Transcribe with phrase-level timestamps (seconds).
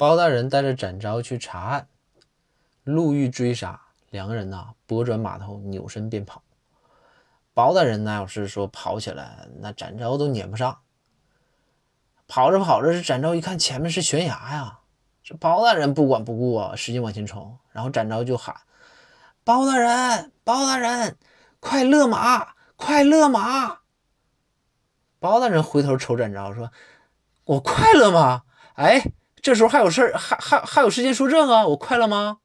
[0.00, 1.86] 包大人带着展昭去查案，
[2.84, 6.42] 路遇追杀，两个人呐拨转马头，扭身便跑。
[7.52, 10.78] 包大人那要是说跑起来，那展昭都撵不上。
[12.26, 14.78] 跑着跑着，这展昭一看前面是悬崖呀，
[15.22, 17.58] 这包大人不管不顾啊，使劲往前冲。
[17.70, 18.56] 然后展昭就喊
[19.44, 21.18] ：“包大人，包大人，
[21.60, 23.80] 快勒马，快勒马！”
[25.20, 26.72] 包大人回头瞅展昭说
[27.44, 28.44] ：“我快乐吗？
[28.76, 29.04] 哎。”
[29.42, 31.68] 这时候还有事儿，还还还有时间说这个！
[31.68, 32.38] 我快乐吗？